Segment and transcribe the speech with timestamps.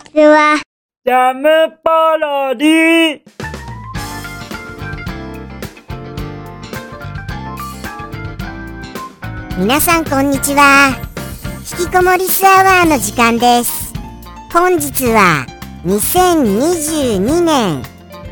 [0.00, 0.60] ちは。
[1.04, 1.48] ジャム
[1.82, 3.20] パロディ
[9.58, 10.96] 皆さんこんにちは。
[11.78, 13.92] 引きこもりスアワーの時間です。
[14.52, 15.46] 本日は
[15.84, 17.82] 2022年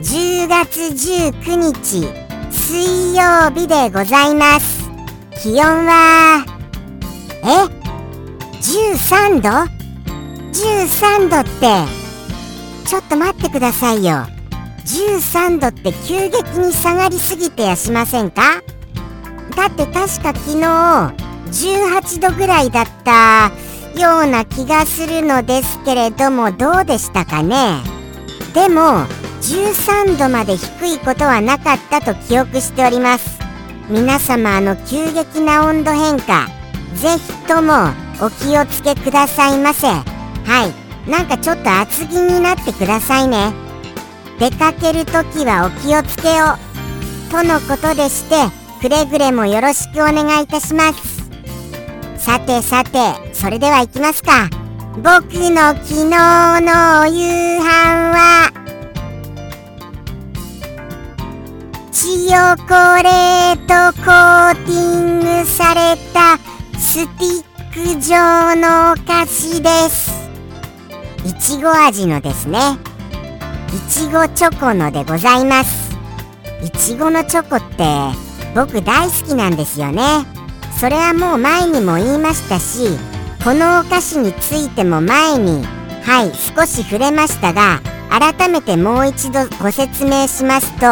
[0.00, 2.06] 10月19日
[2.50, 4.88] 水曜日でございます。
[5.42, 6.44] 気温は
[7.44, 7.46] え
[8.60, 9.77] ？13度？
[10.52, 11.84] ?13 度って
[12.86, 14.26] ちょっと待ってくださいよ。
[14.84, 18.62] 13度って急激に下がりすぎてやしませんか？
[19.54, 23.50] だって確か昨日18度ぐらいだった
[24.00, 27.80] ような気がするのですけれどもどうでしたかね？
[28.54, 29.06] でも
[29.42, 33.38] 13度まで低いことはなかったと記憶しております。
[33.90, 36.46] 皆様あの急激な温度変化
[36.94, 37.72] ぜひとも
[38.20, 39.88] お気をつけくださいませ。
[40.48, 41.10] はい。
[41.10, 43.52] なんかちょっと厚着になってくださいね。
[44.38, 46.56] 出かけるときはお気をつけを。
[47.30, 48.36] とのことでして
[48.80, 51.28] くれぐれもよろしくお願いいたします。
[52.16, 52.98] さてさて
[53.34, 54.48] それでは行きますか。
[54.96, 58.50] 僕の昨日のお夕飯は
[61.92, 66.38] チヨコレートコーティングされた
[66.78, 68.16] スティック状
[68.56, 70.17] のお菓子です。
[71.28, 72.58] いちご味のですね。
[73.68, 75.94] いちごチョコのでございます。
[76.64, 77.84] いちごのチョコって
[78.54, 80.24] 僕大好きなんですよね。
[80.80, 82.96] それはもう前にも言いましたし
[83.44, 85.66] このお菓子についても前に
[86.02, 90.86] はい少し触れましたが改めてもう一度ご説明しますと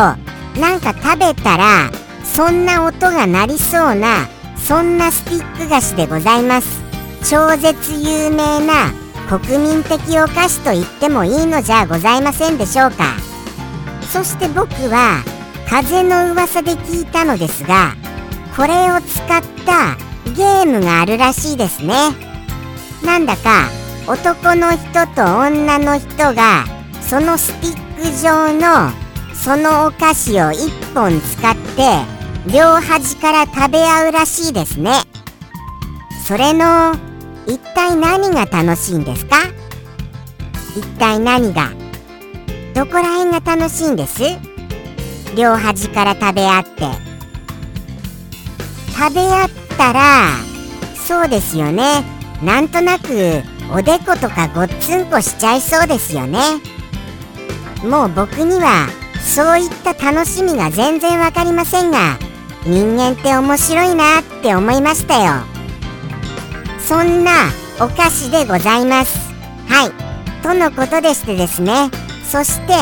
[0.61, 1.91] なんか食べたら
[2.25, 4.29] そんな音が鳴りそうな
[4.59, 6.85] そんなスティック菓子でございます。
[7.25, 13.17] 超絶有名な国民的お菓子と言ってもいいのじゃございませんでしょうか。
[14.13, 15.25] そして僕は
[15.69, 17.95] 風の噂で聞いたのですが
[18.57, 19.97] これを使った
[20.33, 21.95] ゲームがあるらしいですね。
[23.05, 23.69] なんだか
[24.07, 26.65] 男の人と女の人が
[27.03, 28.93] そのスティック状の
[29.35, 32.17] そのお菓子を1本使って
[32.53, 34.93] 両端から食べ合うらしいですね。
[36.25, 36.95] それの
[37.47, 39.37] 一体何が楽しいんですか？
[40.77, 41.71] 一体何が
[42.75, 44.23] どこら辺が楽しいんです？
[45.37, 46.71] 両端から食べ合って。
[48.99, 50.29] 食べ合ったら
[50.95, 52.03] そうですよね。
[52.43, 53.43] なんとなく
[53.73, 56.39] おでことかごっつんこしちゃいそうですよね。
[57.85, 58.89] もう僕には
[59.21, 62.19] そういった楽しみが全然わかりませんが
[62.65, 65.43] 人間って面白いなって思いましたよ。
[66.87, 67.33] そんな
[67.81, 69.19] お菓子でございます。
[69.69, 70.43] はい。
[70.43, 71.91] とのことでしてですね。
[72.25, 72.75] そして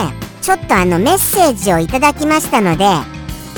[0.42, 2.84] ちょっとあのメッセージをいただきましたので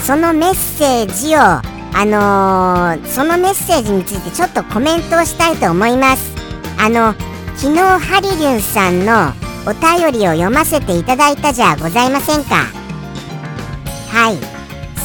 [0.04, 1.62] そのメッセージをあ
[2.04, 6.32] のー、そのメッセージについてちょっとコメントをしたいと思います。
[6.78, 7.14] あの
[7.56, 9.32] 昨日ハリリュンさんの
[9.68, 12.66] お便りを読ませていただいたじゃございませんか。
[14.12, 14.38] はい。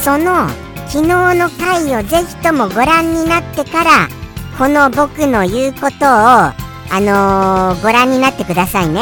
[0.03, 0.47] その
[0.87, 4.20] 昨日の回をぜひともご覧になってから
[4.57, 9.01] この僕の言うことをあのー、ご覧になってくださいね。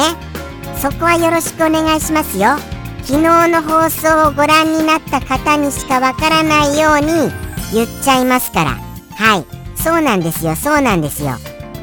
[0.77, 2.57] そこはよろしくお願いしますよ。
[3.01, 7.31] 昨日の放送をご覧になった方にしかわからないように
[7.73, 8.77] 言っちゃいますから。
[9.15, 9.45] はい。
[9.75, 10.55] そうなんですよ。
[10.55, 11.31] そうなんですよ。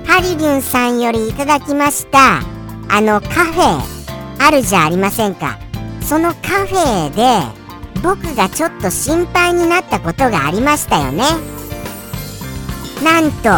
[0.07, 2.39] ハリリュンさんよりいただきました。
[2.89, 3.81] あのカフェ
[4.39, 5.59] あるじゃありませんか。
[6.01, 7.41] そのカフェで
[8.01, 11.56] 僕がちょっと心配になったことがありましたよね。
[13.03, 13.51] なんと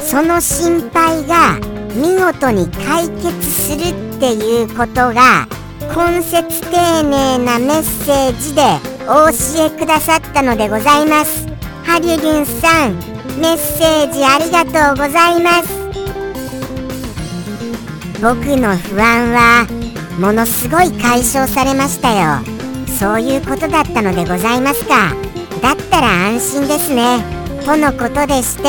[0.00, 1.58] その心配が
[1.94, 5.46] 見事に解決するっていうことが
[5.94, 8.62] 根節丁寧なメッセージで
[9.06, 11.46] お教えくださったのでございます。
[11.84, 12.94] ハリュリンさん
[13.38, 15.84] メッセージありがとうございます。
[18.20, 19.66] 僕の不安は
[20.18, 22.42] ものすごい解消されましたよ。
[22.98, 25.12] そういうことだったのでございますか。
[25.60, 27.33] だったら安心ですね。
[27.64, 28.68] とのことでして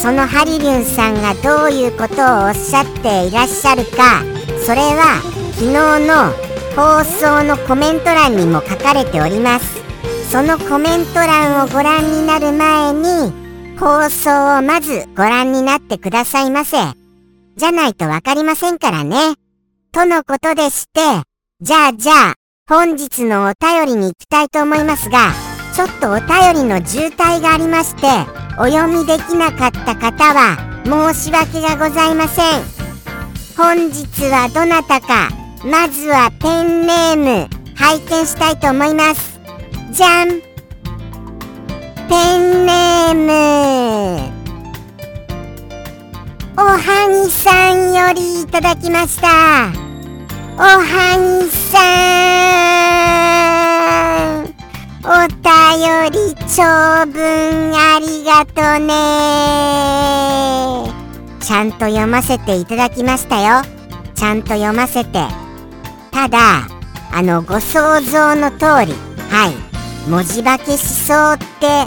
[0.00, 4.22] そのハリリュンさんがどういうことをおっしゃっていらっしゃるか
[4.64, 5.20] それは
[5.54, 5.72] 昨日
[6.06, 9.82] の放送のコメント欄にも書かれております。
[10.30, 13.32] そのコメント欄をご覧になる前に
[13.76, 16.76] 放送をまずご覧になってくださいませ。
[17.56, 19.34] じゃないとわかりませんからね。
[19.90, 21.00] とのことでして
[21.60, 22.34] じゃあじゃあ
[22.68, 25.32] 本日のお便りに行きたいと思いますが
[25.78, 28.08] ちょっとお便りの渋滞がありまして
[28.58, 32.44] お読みできなかった方は申し訳がございません。
[33.56, 35.30] 本日はどなたか
[35.64, 39.38] まずはペンネーム拝見したいと思います。
[39.92, 40.40] じゃん。
[42.08, 44.32] ペンネーム。
[46.56, 49.28] おはぎさんよりいただきました。
[50.56, 52.87] おはぎさん。
[55.10, 58.92] お便り長文ありがとね。
[61.40, 63.62] ちゃんと読ませていただきましたよ。
[64.14, 65.26] ちゃんと読ませて。
[66.10, 66.68] ただ
[67.10, 68.92] あのご想像の通り
[69.30, 71.86] はい文字化けしそうって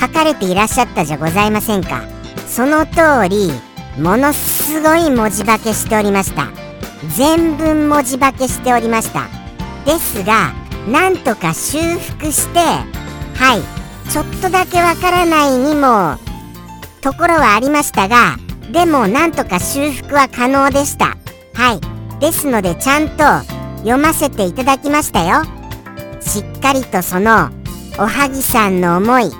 [0.00, 2.00] 書かれていらっしゃったじゃございませんか。
[2.48, 3.52] その通り
[3.98, 6.48] ものすごい文字化けしておりました。
[7.18, 9.28] 全文文字化けしておりました。
[9.84, 10.54] ですが
[10.88, 12.84] なんとか修復しては
[13.56, 16.16] いちょっとだけわからないにも
[17.00, 18.36] ところはありましたが
[18.72, 21.16] でもなんとか修復は可能でした。
[21.54, 23.24] はいですのでちゃんと
[23.78, 25.44] 読ませていただきましたよ。
[26.20, 27.50] しっかりとその
[27.98, 29.30] おはぎさんの思い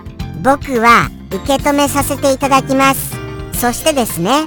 [0.43, 3.17] 僕は受け止めさせていただきます。
[3.55, 4.47] そしてですね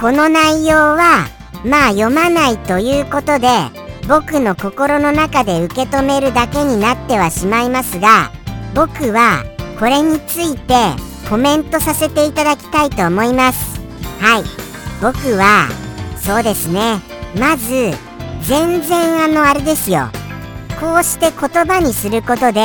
[0.00, 1.26] この内容は
[1.64, 3.48] まあ読まないということで
[4.08, 8.30] 僕の心の中で受け止めるだけになってはしまいますが
[8.74, 9.44] 僕は
[9.78, 10.74] これについて
[11.28, 13.80] コメントさせていただきたいと思います。
[14.20, 14.44] はい。
[15.02, 15.68] 僕は
[16.16, 17.00] そうですね。
[17.38, 17.92] まず
[18.42, 20.08] 全然あのあれですよ。
[20.80, 22.62] こうして言葉にすることで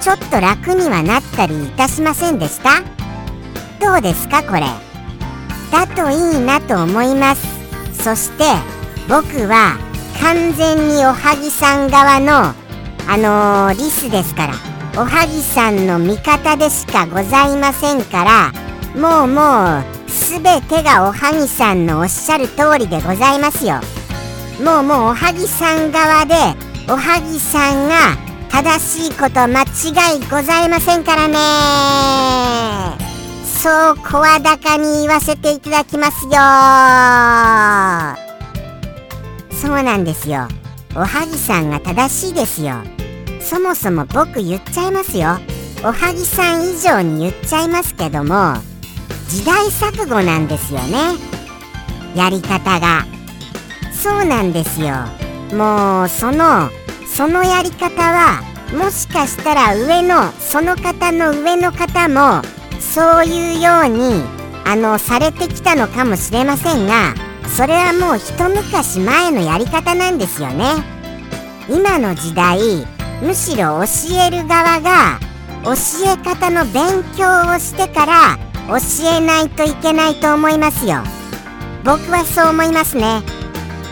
[0.00, 2.80] ちょっと楽にはなったりいたしませんでした？
[3.84, 4.62] どうですかこれ？
[5.70, 7.46] だといいなと思います。
[8.02, 8.44] そして
[9.08, 9.78] 僕は
[10.20, 12.54] 完全におはぎさん側の
[13.08, 14.54] あのー、リスですから
[14.96, 18.52] おはぎさんの味方でしかございませんから
[18.94, 23.80] もうもう全てがおはぎさんのおっしゃる通りでございますよ。
[24.64, 26.34] もうもうおはぎさん側で
[26.88, 28.16] おはぎさんが
[28.50, 31.36] 正しいこと間違いございませんからね。
[33.62, 36.30] そう声高に言わせていただきますよ。
[39.60, 40.48] そうなんですよ。
[40.96, 42.76] おはぎさんが正しいですよ。
[43.42, 45.38] そもそも僕言っちゃいますよ。
[45.84, 48.54] おはぎさん以上に言っちゃいますけども
[49.28, 50.96] 時代錯誤なんですよね。
[52.16, 53.04] やり方が。
[53.92, 54.94] そうなんですよ。
[55.54, 56.70] もうその
[57.06, 58.42] そのやり方は
[58.72, 62.40] もしかしたら上のその方の上の方も
[62.80, 64.22] そういうように
[64.64, 67.14] あのされてきたのかもしれませんが
[67.56, 70.64] それはもう一昔前のやり方なんですよね。
[71.68, 72.58] 今の時代
[73.22, 75.20] むしろ教える側が
[75.64, 75.72] 教
[76.06, 78.38] え方の勉強をしてから
[78.68, 78.76] 教
[79.06, 81.02] えないといけないと思いますよ。
[81.84, 83.22] 僕はそう思いますね。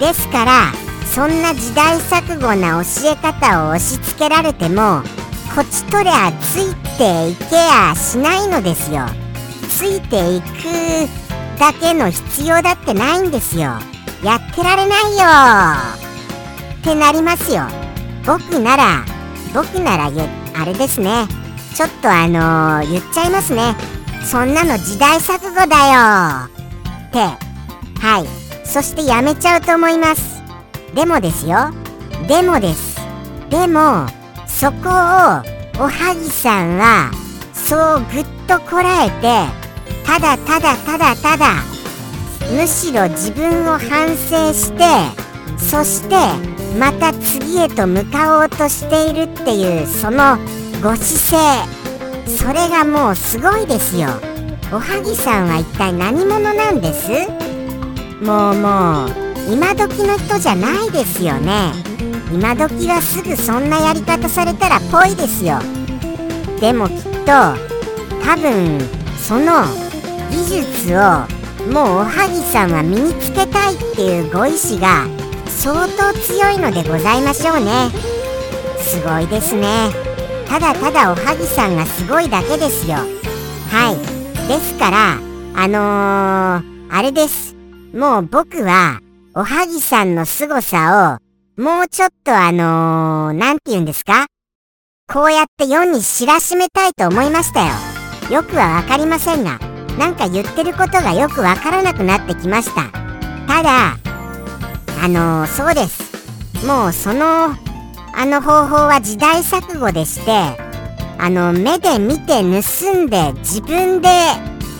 [0.00, 0.72] ですから
[1.14, 5.02] そんな時代錯誤な教え方を押し付けられても
[5.54, 9.06] こちとりゃついていけやしないのですよ。
[9.68, 11.27] ついていく
[11.58, 13.72] だけの必要だってないんですよ。
[14.22, 15.24] やってられないよ。
[16.80, 17.62] ってなりますよ。
[18.24, 19.04] 僕なら
[19.54, 20.10] 僕なら
[20.54, 21.26] あれですね。
[21.74, 23.74] ちょっとあのー、言っちゃいますね。
[24.24, 26.48] そんなの時代錯誤だよ。
[27.08, 27.18] って。
[28.00, 28.66] はい。
[28.66, 30.42] そしてやめちゃうと思います。
[30.94, 31.70] でもですよ。
[32.26, 32.98] でもです。
[33.50, 34.06] でも
[34.46, 34.92] そこを
[35.80, 37.10] おはぎさんは
[37.52, 39.57] そうぐっとこらえて
[40.08, 41.62] ただただただただ
[42.50, 44.82] むしろ自分を反省して
[45.58, 46.16] そして
[46.78, 50.38] また次へと向かおうとしているっていうその
[50.82, 51.66] ご姿
[52.24, 54.08] 勢それがもうすごいですよ。
[54.72, 57.10] おはぎさんは一体何者なんです？
[58.24, 59.10] もうもう
[59.52, 61.72] 今時の人じゃないですよね。
[62.32, 65.58] 今時はすぐそんなやり方されたらぽいですよ。
[66.60, 67.32] でもきっと
[68.24, 68.80] 多分
[69.18, 69.64] その
[70.30, 71.00] 技術を
[71.72, 75.06] もうおはぎさんは身につけたいっていうご意志が
[75.46, 77.90] 相当強いのでございましょうね。
[78.78, 79.90] すごいですね。
[80.48, 82.96] ただただおはぎさんがすごいだけですよ。
[83.70, 84.48] はい。
[84.48, 85.18] ですから
[85.54, 87.54] あのー、あれです。
[87.92, 89.00] もう僕は
[89.34, 91.20] おはぎさんの凄さ
[91.58, 94.26] をもうちょっとあのー、て言うんですか？
[95.12, 97.72] こうやって世に知らしめたいと思いましたよ。
[98.30, 99.58] よくはわかりませんが。
[99.98, 102.90] なんか言ってることがよくわからなくなってきました。
[103.46, 103.96] ただ
[105.02, 106.66] あのー、そうです。
[106.66, 107.56] もうその
[108.14, 110.32] あの方法は時代錯誤でして
[111.18, 114.08] あの目で見て盗んで自分で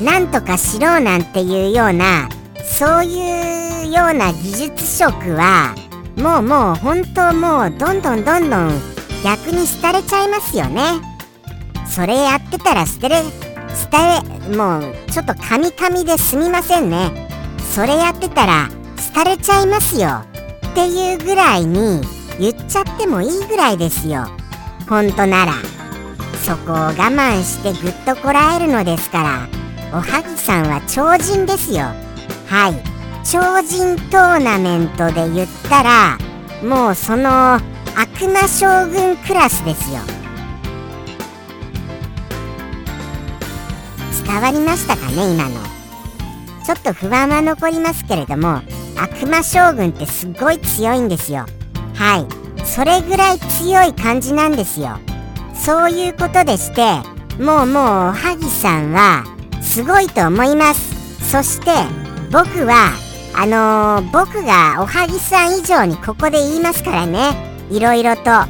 [0.01, 2.29] なんとかしろなんていうような
[2.65, 5.75] そういうような技術職は
[6.17, 8.71] もうもう本当もうどんどんどんどん
[9.25, 10.83] 逆に廃れちゃいますよね。
[11.87, 13.23] それやってたら捨てれ
[13.90, 17.28] 捨てもうちょっとカミカミですみませんね。
[17.75, 18.68] それやってたら
[19.14, 20.23] 廃れちゃいますよ。
[20.71, 22.02] っていうぐらいに
[22.38, 24.26] 言っちゃってもいいぐらいですよ。
[24.88, 25.52] 本当なら。
[26.45, 29.49] そこを我慢してぐっとこらえるのですから。
[29.92, 31.87] おはぎさんは超人ですよ。
[32.47, 32.99] はい。
[33.25, 36.18] 超人トーナメントで言ったら
[36.62, 37.62] もうその悪
[38.33, 39.99] 魔将軍クラスですよ。
[44.29, 45.57] 伝わりましたかね今の。
[46.63, 48.61] ちょっと不安は残りますけれども
[48.95, 51.47] 悪魔将軍ってすごい強いんですよ。
[51.95, 52.65] はい。
[52.67, 54.99] それぐらい強い感じなんですよ。
[55.55, 56.83] そういうことでして
[57.43, 59.25] もうもう萩さんは
[59.63, 61.31] すごいと思います。
[61.31, 61.71] そして
[62.31, 62.93] 僕は
[63.35, 67.35] あのー、僕がおはぎさん以上にここで言いますからね。
[67.71, 68.31] いろいろと。
[68.31, 68.47] は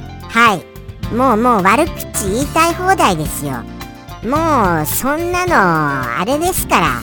[0.54, 1.14] い。
[1.14, 3.62] もうもう悪口言いたい放題ですよ。
[4.24, 7.00] もうそんなのあれですから。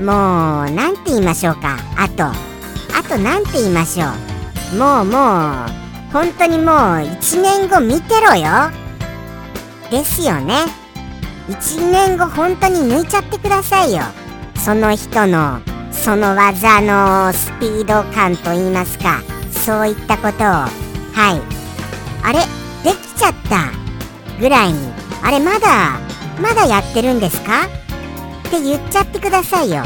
[0.00, 1.78] もう何て言いましょうか。
[1.96, 2.24] あと。
[2.24, 4.06] あと何て言いましょ
[4.74, 4.76] う。
[4.76, 8.70] もうもう本当にもう1年後見てろよ。
[9.90, 10.64] ですよね。
[11.48, 14.02] 1年後本当に抜いちゃってくださいよ。
[14.56, 15.60] その人の
[15.92, 19.22] その技のスピード感といいますか。
[19.50, 20.46] そういったことを。
[20.46, 21.40] はい。
[22.22, 22.40] あれ
[22.84, 23.70] できちゃった。
[24.38, 24.92] ぐらいに。
[25.22, 26.09] あれまだ
[26.40, 27.66] まだやってるんですか？
[28.48, 29.82] って言っちゃってくださいよ。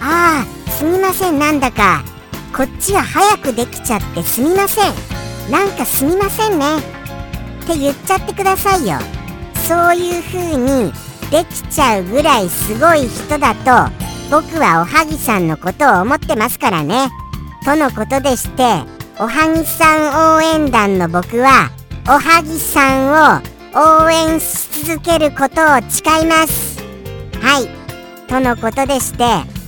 [0.00, 1.38] ああすみません。
[1.38, 2.02] なんだか
[2.56, 4.94] こっちは早くできちゃってすみません。
[5.50, 6.78] なんかすみませんね。
[6.78, 8.98] って言っちゃってくださいよ。
[9.68, 10.92] そういう風に
[11.30, 13.92] できちゃうぐらいすごい人だと
[14.30, 17.08] 僕はおはぎさんのことを思ってますからね。
[17.64, 18.62] とのことでして
[19.18, 21.70] おはぎさん応援団の僕は
[22.06, 26.80] おはぎさんを応援し続けることを誓います。
[27.42, 27.68] はい。
[28.28, 29.24] とのことでして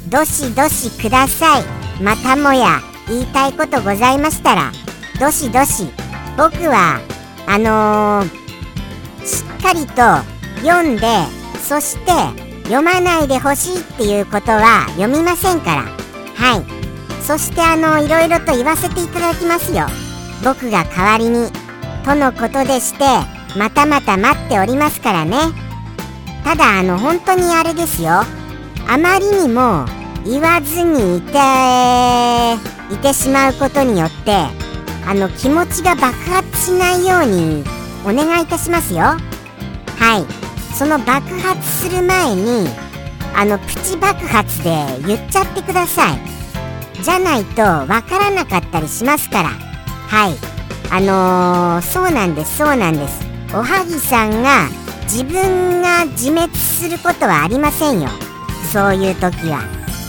[0.08, 1.64] どしどしください。
[2.00, 4.70] またもや言いたいことございましたら
[5.18, 5.88] どしどし
[6.36, 7.00] 僕は
[7.48, 10.02] あのー、しっかりと
[10.64, 11.06] 読んで
[11.60, 12.12] そして
[12.64, 15.82] 読まないでほしいっていうことは読みませんから。
[15.82, 17.22] はい。
[17.25, 19.86] そしてあのいろいろと言わせていただきますよ。
[20.44, 21.50] 僕が代わりに。
[22.04, 25.38] とのことでしてまたまた待っておりますからね。
[26.44, 28.22] ただあの本当にあれですよ。
[28.88, 29.84] あまりにも
[30.25, 32.54] 言わずにいて
[32.94, 34.32] いてしまうことによって
[35.06, 37.64] あの気持ちが爆発しないように
[38.04, 39.00] お願いいたしますよ。
[39.00, 39.18] は
[40.18, 40.75] い。
[40.75, 42.68] その爆発する前に
[43.34, 44.70] あのプチ爆発で
[45.06, 46.18] 言っちゃってください。
[47.02, 49.48] じゃないとわからなかったりしますから。
[49.48, 50.34] はい。
[50.90, 53.25] あのー、そうなんですそうなんです。
[53.55, 54.69] おはぎさんが
[55.05, 58.09] 自分が自滅することはありませんよ。
[58.73, 59.62] そういう時は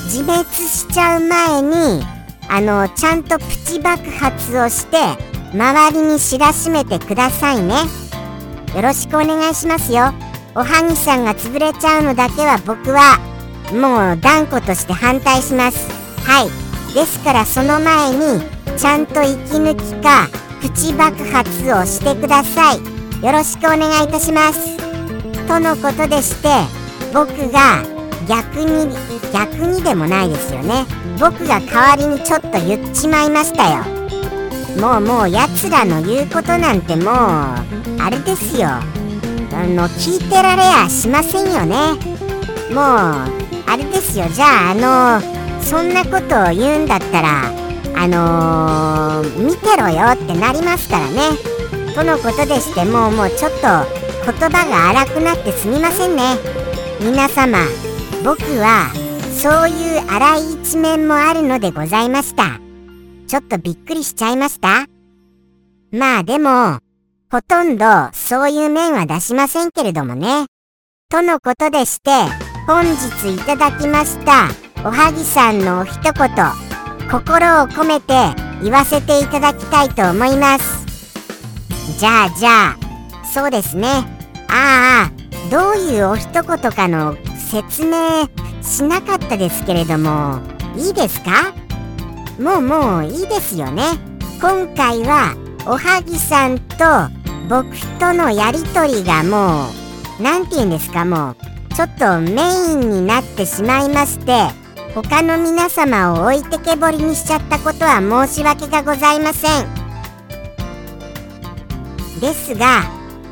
[0.06, 2.04] 自滅しちゃう前に
[2.50, 4.98] あのちゃんとプチ爆発をして
[5.54, 7.76] 周りに知らしめてくださいね。
[8.76, 10.14] よろしくお願いしますよ。
[10.56, 13.20] おはぎさんが潰れちゃうのだけは僕は
[13.72, 15.88] もう断固として反対します。
[16.26, 16.94] はい。
[16.94, 18.42] ですからその前に
[18.78, 20.28] ちゃんと息抜きか
[20.62, 22.97] プチ爆発をしてください。
[23.22, 24.78] よろしくお願いいたします。
[25.48, 26.50] とのことでして
[27.14, 27.82] 僕が
[28.28, 28.94] 逆に
[29.34, 30.86] 逆にでもないですよね。
[31.20, 33.84] 僕が代わりにちょっと言っちまいましたよ。
[34.80, 37.14] もうもうやつらの言うことなんてもう
[38.00, 38.68] あれですよ。
[38.70, 38.82] あ
[39.66, 41.94] の聞いてられやしませんよね。
[42.72, 44.26] もうあれですよ。
[44.30, 47.46] じゃああのそんなことを言うんだったら
[47.96, 51.57] あのー、見てろよってなりますからね。
[51.98, 56.36] とのことでしてもうもうちょっと言葉が荒くなってすみませんね。
[57.02, 57.58] 皆様
[58.24, 58.92] 僕は
[59.36, 62.60] そういう荒い一面もあるのでございました。
[63.26, 64.86] ちょっとびっくりしちゃいました？
[65.92, 66.78] まあでも
[67.32, 70.46] ほとんどそういう面は出しませんけれどもね。
[71.10, 72.12] とのことでして
[72.68, 74.50] 本日いただきました
[74.88, 76.14] おはぎさんのお一言
[77.10, 78.14] 心を込めて
[78.62, 80.87] 言わせていただきたいと思います。
[81.98, 82.78] じゃあじゃあ。
[83.26, 83.88] そうですね。
[84.50, 85.12] ああ
[85.52, 87.16] どういうお一言かの
[87.52, 88.28] 説明
[88.62, 90.40] しなかったですけれども
[90.76, 91.54] いいですか？
[92.40, 93.84] もうもういいですよね。
[94.42, 96.86] 今回はおはぎさんと
[97.50, 97.66] 僕
[98.00, 99.70] とのやりとりがも
[100.20, 101.06] う何て言うんですか？
[101.06, 101.36] もう
[101.76, 102.42] ちょっとメ
[102.72, 104.48] インになってしまいまして
[104.96, 109.87] 他の皆様を置いてけぼりにしちゃったことは申し訳がございません。
[112.20, 112.84] ですが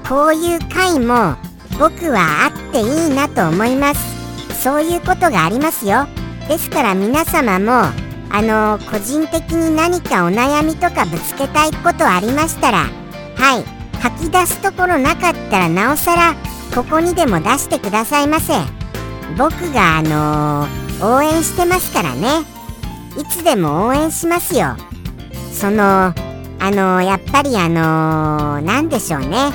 [0.07, 1.35] こういう会も
[1.79, 4.63] 僕はあっていいなと思います。
[4.63, 6.07] そういうことがありますよ。
[6.47, 7.91] ですから皆様も
[8.29, 12.85] あの個人的に何かお悩みとかぶつけたいことありましたら
[13.35, 13.75] はい。
[13.99, 16.35] 吐き出すところなかったらなおさら
[16.75, 18.53] ここにでも出してくださいませ。
[19.37, 22.41] 僕があのー、応援してますからね。
[23.17, 24.75] いつでも応援しますよ。
[25.51, 26.13] その
[26.59, 29.51] あのー、やっぱりあのー、でしょうね。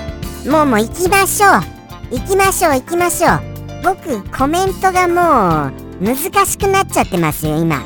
[0.47, 1.81] もうもう行きましょう。
[2.11, 3.41] 行きましょう行きましょう。
[3.83, 6.17] 僕コメントがもう難
[6.47, 7.83] しくなっちゃってますよ今。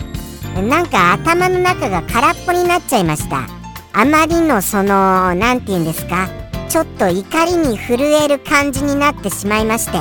[0.69, 3.47] なんか頭の中が空っぽになっちゃいました。
[3.93, 6.29] あまりのその何て言うんですか。
[6.69, 9.99] ちょっと怒りに震える感じになってしまいまして。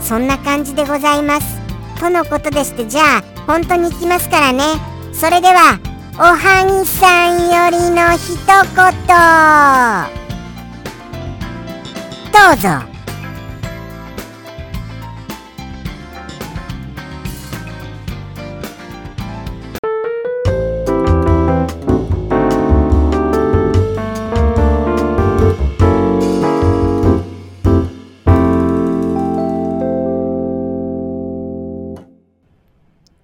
[0.00, 1.58] そんな感じでございます。
[1.98, 4.62] とのことでしてじゃあ本当に行きますからね。
[5.12, 5.78] それでは
[6.18, 8.86] おはぎさんよりの一言
[12.32, 12.96] どうぞ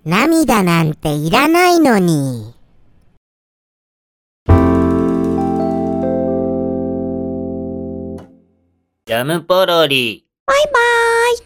[0.04, 2.51] 涙なんていらないのに。
[9.12, 10.24] ジャムポロリ。
[10.46, 10.72] バイバー
[11.34, 11.38] イ。